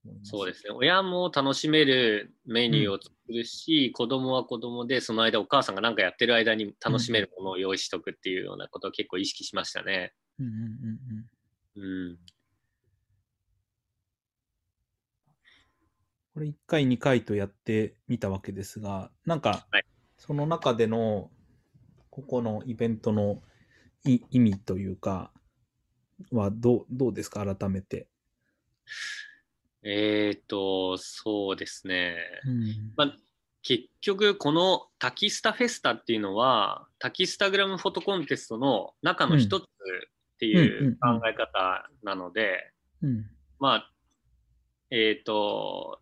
[0.05, 0.71] 思いますそうですね。
[0.75, 10.13] 親も楽しめるメニューを作るし、子供は子供で、その間お母さんが何かやってる間に楽しめるものを用意しとくっていうようなことを結構意識しましたね。
[10.39, 10.65] うんうんうんう
[11.21, 11.27] ん。
[11.77, 12.19] うん。
[16.35, 19.85] これ1回、2回とやってみたわけですが、なんかはい、
[20.17, 21.31] その中での、
[22.11, 23.43] ここのイベントの
[24.05, 25.31] い意味というか、
[26.31, 27.45] はどう、どうですか？
[27.45, 28.09] 改めて。
[29.85, 32.17] えっ、と、そうですね。
[32.47, 32.93] うん。
[32.97, 33.17] まあ、
[33.63, 39.65] 結局、このタキスタフェスタっていうのは、タキスタグラムフォトコンテストの中の一つ
[40.43, 41.21] っていううんうんうん。
[41.21, 43.27] 考え方なので、うん。
[43.61, 43.93] まあ、
[44.91, 46.01] えっ、と、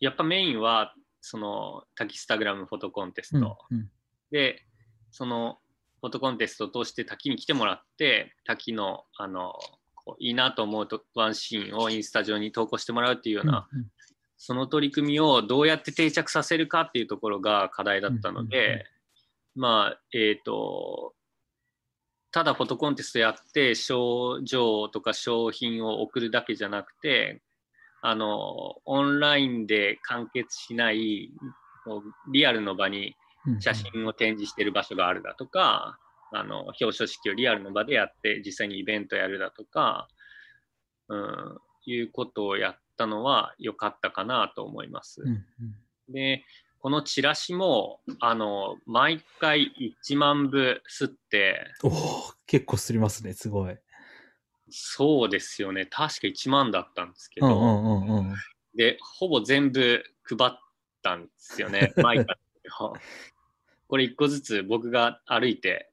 [0.00, 3.90] やっぱメインは、そのタキスタグラムフォトコンテスうんト、うん。
[4.30, 4.64] で、
[5.10, 5.58] その
[6.00, 9.52] フォトコンテストを通して滝に来てもらって、滝の、あの、
[9.94, 13.86] こういいなと思うとワンシーンをインスタ上に投稿してもらうっていうような、うん
[14.42, 18.84] その取り組みをどうやって定着させるかっていうところが課題だったので、うんうんうん。
[19.54, 21.12] まあ、えっ、と、
[22.32, 27.42] ただフォトコンテストやって賞状とか商品を送るだけじゃなくて
[28.02, 31.30] あのオンラインで完結しない
[32.32, 33.16] リアルの場に
[33.58, 35.98] 写真を展示している場所があるだとか、
[36.32, 40.08] あの表彰式をリアルの場でやって実際にイベントやるだとか、
[41.08, 45.22] うん、いうことをやったのは良かったかなと思います。
[45.22, 45.44] うんうん、
[46.12, 46.44] で
[46.80, 49.70] このチラシもあの毎回
[50.08, 51.90] 1万部吸ってお
[52.46, 53.76] 結構すりますねすごい。
[54.70, 55.84] そうですよね。
[55.84, 58.34] 確か1万だったんですけど、うんうんうんうん、
[58.74, 60.58] でほぼ全部配っ
[61.02, 61.92] たんですよね。
[62.02, 62.36] 毎回
[63.86, 65.90] これ1個ずつ僕が歩いて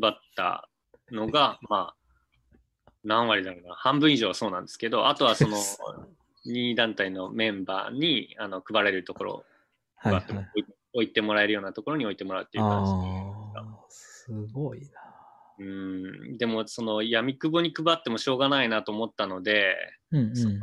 [0.00, 0.68] 配った
[1.12, 1.96] のがまあ
[3.04, 3.74] 何割だろうな。
[3.76, 5.58] 半分以上はそうなんですけどあとはその
[6.46, 9.44] 2位団体のメンバーにあの配られるところ
[10.04, 10.24] はいはい、
[10.92, 12.84] 置いてもらえるようなところに置いてもらうっていう感
[13.88, 14.86] じすごいな。
[15.58, 16.38] うん。
[16.38, 19.76] でもその闇久保に配ってもしょうがないなと思ったので、
[20.10, 20.58] うんうん、その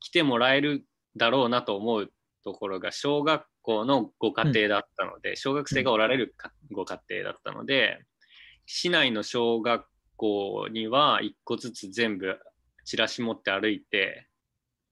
[0.00, 0.84] 来てもらえる
[1.16, 2.12] だろうなと思う
[2.44, 6.34] ところが小学校のご家庭だったので、うん、小学生がおられる
[6.72, 7.98] ご家庭だったので
[8.66, 9.84] 市内の小学
[10.16, 12.38] 校には1個ずつ全部
[12.84, 14.28] チラシ持って歩いて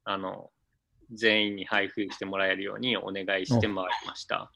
[0.04, 0.50] あの
[1.12, 4.52] 全員に配布してもらえるようにお願いしてまいりました。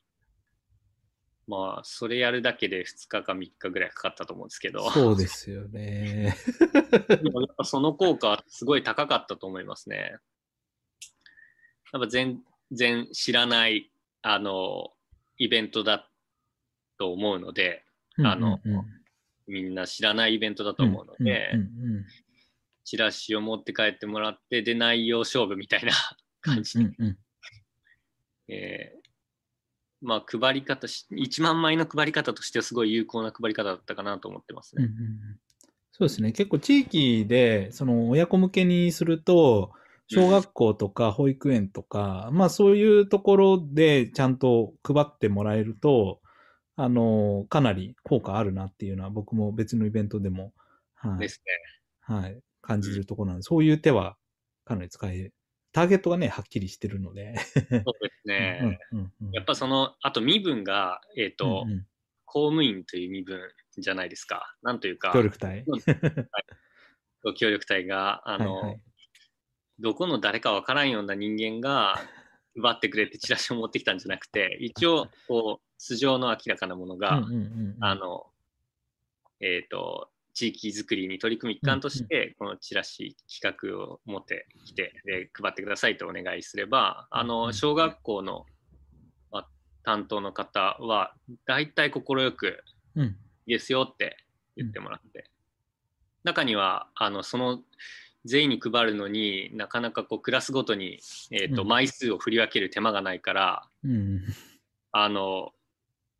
[1.48, 4.90] まあ、それやるだけで2日か3日ぐらいかかったと思うんですけど。
[4.90, 6.36] そうですよね。
[7.64, 10.16] その効果はすごい高かったと思いますね。
[11.92, 14.92] やっぱ全然知らないあの
[15.38, 16.10] イベントだ
[16.98, 17.82] と思うので、
[18.22, 18.60] あの、
[19.46, 21.52] みんな知らないイベントだと思うので、
[22.84, 25.92] チラシを持って帰ってもらって、で、内容勝負みたいな
[26.40, 27.06] 感じで、うんうん。
[27.06, 27.18] うん、
[28.48, 28.98] えー、
[30.00, 34.84] まあ配り方1万枚の配り方としてはすごい有効な配り方だったかなと思ってますね。
[34.84, 35.18] うんうん、
[35.92, 36.32] そうですね。
[36.32, 39.72] 結構地域でその親子向けにすると
[40.06, 46.20] 小学校とか保育園とか、うん、まあそういうところでちゃんと配ってもらえると
[46.76, 50.52] あのかなり効果あるなっていうのは僕も別のイベントでも、
[50.94, 51.42] はい、です
[52.08, 52.14] ね。
[52.14, 54.16] はい、感じるところなんで、うん、そういう手は
[54.64, 55.32] かなり使え
[55.72, 57.34] ターゲットがね、はっきりしてるので。
[57.38, 57.82] そうで
[58.22, 58.78] すね。
[59.32, 61.86] やっぱその、あと身分が、えっ、ー、と、うんうん、
[62.24, 63.40] 公務員という身分
[63.78, 64.54] じゃないですか。
[64.62, 65.12] なんというか。
[65.12, 65.64] 協力隊。
[67.36, 68.80] 協力隊が、あの、はいはい、
[69.78, 72.00] どこの誰かわからんような人間が
[72.60, 77.22] 配ってくれてチラシを持ってきたんじゃなくて、一応、こう、素性の明らかなものが、
[77.80, 78.26] あの、
[79.40, 88.46] えっ、ー、と、地域づくりに取り組む一環として、このチラシ企画を持ってきてで配ってくださいとお願いすればあの小学校の、
[89.32, 89.48] まあ、
[89.82, 91.12] 担当の方は
[91.44, 92.62] 大体快く
[92.94, 93.02] 「い
[93.46, 94.16] いですよ」って
[94.54, 95.28] 言ってもらって、
[96.22, 97.64] 中にはあのその
[98.24, 101.00] 全員に配るのになかなかこうクラスごとに、
[101.32, 103.68] えーと枚数を振り分ける手間がないから、
[104.92, 105.50] あの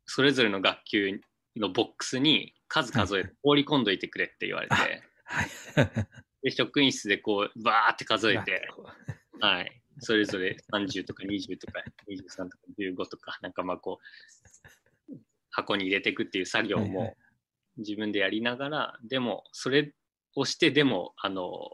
[0.05, 1.21] それぞれの学級
[1.55, 4.99] のボックスに数数えて放り込んどいてくれって言われて、はい、
[6.43, 8.61] で職員室でこうバーって数えて、
[9.41, 15.15] はい、それぞれ30とか20とか23とか15とかなんかまあこう
[15.51, 17.15] 箱に入れていくっていう作業も
[17.77, 19.93] 自分でやりながら、でもそれ
[20.35, 21.71] をしてでもあの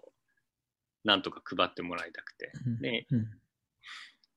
[1.04, 3.06] なんとか配ってもらいたくて、で、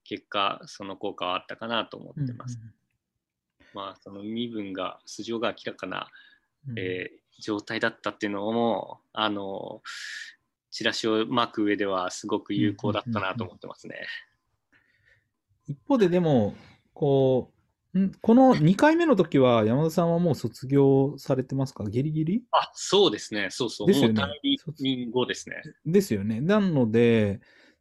[0.05, 2.59] 結果その効果はあったかなと思ってます。
[3.75, 6.09] まあその身分が素性が明らかな
[6.77, 9.83] えー、状態だったっていうのもあの
[10.71, 14.07] チラシを巻く上ではすごく有効だったなと思ってますね。
[15.67, 16.55] 一方ででも
[16.95, 17.53] こ
[17.95, 18.13] うん？
[18.21, 21.85] この2回目の時は山田さんはもう卒業されてますか？
[21.89, 22.43] ギリギリ？
[22.53, 23.49] あそうですね。
[23.51, 23.87] そうそう。
[23.87, 24.23] ですよね。
[24.23, 25.63] もう退後ですね。
[25.87, 26.41] ですよね。
[26.41, 27.41] なので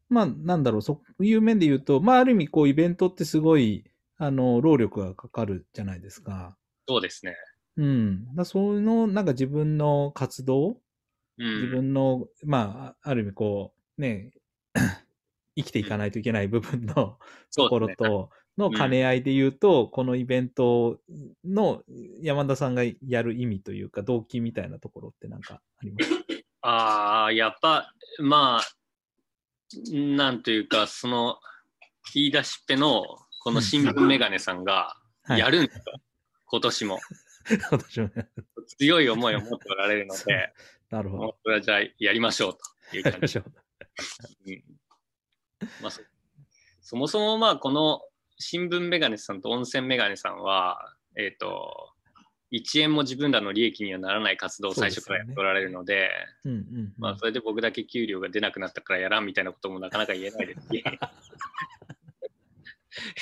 [0.09, 0.81] まあなんだろう。
[0.81, 3.83] そういう面で言うとまあある意味こうイベントってすごい
[4.17, 6.57] あの労力がかかるじゃないですか。
[6.87, 7.35] そうですね。
[7.77, 8.35] うん。
[8.35, 10.77] だその、なんか自分の活動、
[11.37, 14.31] うん、自分の、まあ、ある意味こう、ね、
[15.55, 17.17] 生きていかないといけない部分の
[17.55, 20.99] ところと、の兼ね合いで言うと、うん、このイベント
[21.45, 21.83] の
[22.21, 26.11] 山田さんがやる意味というか、動機みたいなところってなんかあります
[26.61, 31.39] ああ、やっぱ、まあ、なんというか、その、
[32.13, 33.03] 言い出しっぺの、
[33.43, 34.95] この新聞メガネさんが、
[35.29, 36.01] やるんだと、はい、
[36.45, 36.99] 今年も。
[37.71, 38.09] 私も
[38.77, 40.53] 強い思いを持っておられるので、
[40.89, 41.37] なるほど。
[41.43, 42.57] それはじゃあやりましょう
[42.91, 43.37] という感じ。
[43.37, 43.45] うん
[45.81, 46.01] まあそ、
[46.81, 48.01] そもそもまあこの
[48.37, 51.93] 新聞メガネさんと温泉メガネさんは、えっ、ー、と、
[52.51, 56.09] 1円も自分らの利益にはならない活動を最初からやっておられるので、
[56.45, 60.77] うんうんうんまあ、それで僕だけ給料が出なくなったからやらんみたいなこともなかなか言えないですし。
[60.77, 60.83] い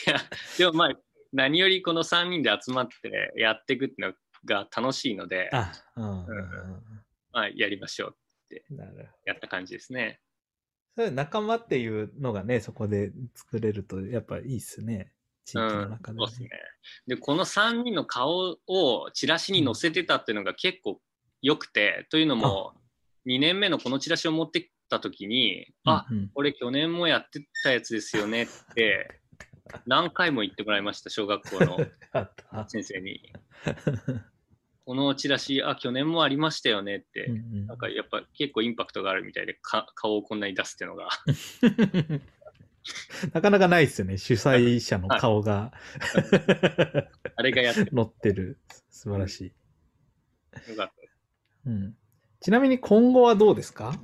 [0.10, 0.18] や、
[0.58, 0.90] でもまあ、
[1.36, 4.14] 何よりこの3人で集まってやっていくっていうの
[4.46, 6.26] が楽しいので、あ、うんうん
[7.34, 8.16] まあ、やりましょう。
[8.72, 8.78] うん。
[8.78, 9.04] なるほど。
[9.26, 10.22] やった感じですね。
[10.96, 15.12] そういう仲間っていうのがね、そこで作れると、やっぱいいっすね。
[15.44, 16.50] 地域の中で、そうですね。
[17.06, 21.02] で、この3人の顔をチラシに載せてたっていうのが結構
[21.42, 22.76] 良くて、というのも、
[23.28, 29.20] 2年目のこのチラシを持ってきた時に、あ、うんうんこれ去年もやってたやつですよねって、
[29.86, 31.78] 何回も言ってもらいました、小学校の。
[32.70, 33.32] 先生に。
[34.86, 41.10] このチラシ、あ、去年もありましたよねって、うんうんなんかやっぱ結構インパクトがあるみたいで、か顔をこんなに出すっていうのが。
[43.34, 44.20] なかなかないっすよね。
[44.20, 45.74] 主催者の顔が
[47.36, 48.60] あれがやって乗ってる。
[48.92, 49.54] 素晴らし
[50.68, 50.70] い。
[50.70, 50.94] よかった。
[51.66, 51.98] うん、
[52.40, 54.00] ちなみに今後はどうですか？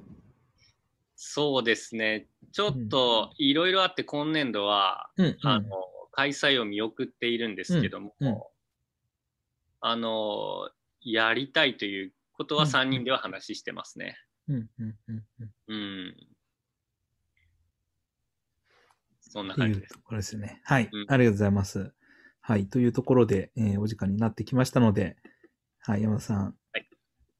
[1.15, 2.27] そうですね。
[2.51, 5.69] ちょっといろいろあって今年度は、うん、あの、
[6.11, 8.41] 開催を見送っているんですけども、うんうん
[9.83, 10.69] あの、
[11.01, 14.15] やりたいということはうん3人では話してますね。
[14.47, 14.53] う
[15.75, 16.15] ん。
[19.21, 19.93] そんな感じです。
[19.93, 20.61] いうところですね。
[20.63, 21.93] はい、うんありがとうございます。
[22.41, 22.67] はい。
[22.67, 25.17] というところで、えーお時間になってきましたので、
[25.79, 26.55] はい、山田さん。
[26.73, 26.87] はい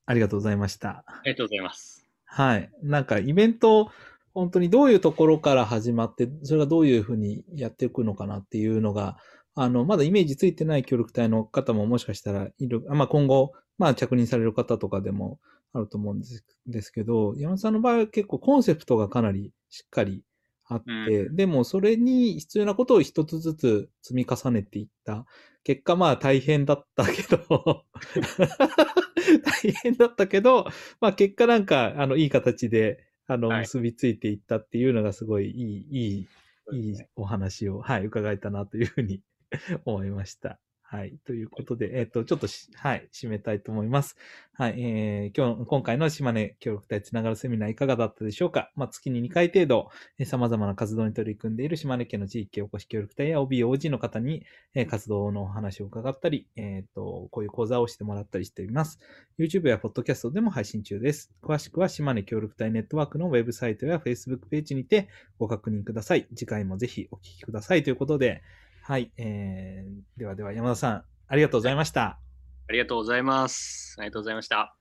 [0.05, 1.05] ありがとうございました。
[1.07, 2.05] ありがとうございます。
[2.25, 2.69] はい。
[2.83, 3.91] なんかイベント、
[4.33, 9.17] 本当にどういうところから始まって、それがどういうふうにやっていくのかなっていうのが、
[9.55, 15.39] あの、まだイメージついてない協力隊の方ももしかしたらいる、あまあ今後、まあ着任される方とかでも
[15.73, 20.23] あると思うんですですけど、山田さんの場合は結構コンセプトがかなりしっかり
[20.65, 25.25] あって、でもそれに必要なことを一つずつ積み重ねていった。
[25.63, 27.85] 結果まあ大変だったけど、
[29.43, 30.65] 大変だったけど、
[30.99, 36.27] まあ結果なんか、あの、いい形で、あの、はい結びついていったっていうのがすごいいい、い
[36.73, 39.21] い、いいお話を、はい、伺えたなというふうに
[39.85, 40.59] 思いました。
[40.91, 41.13] はい。
[41.25, 44.17] ということで、えっ、と、ちょっとし、はい、締めたいと思います。
[44.55, 48.73] はい、えー、今日、今回の島根協力隊つながるセミナーいかがだったでしょうか？
[48.75, 49.87] まあ、月に2回程度、
[50.19, 58.99] えー様々な活動に取り組んでいる島根県の地域おこし協力隊や OB、OG の方に、えー活動のお話を伺ったり、えっ、と、こういう講座をしてもらったりしています。
[59.39, 61.31] YouTube や Podcast でも配信中です。
[61.41, 65.07] 詳しくは島根協力隊ネットワークのウェブサイトや Facebook ページにて
[65.39, 66.27] ご確認ください。
[66.35, 68.43] 次回もぜひお聞きくださいということで、
[68.91, 72.19] はい、えー、ではでは山田さん、ありがとうございました。
[72.67, 73.95] ありがとうございます。
[73.97, 74.75] ありがとうございました。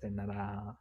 [0.00, 0.76] さよなら。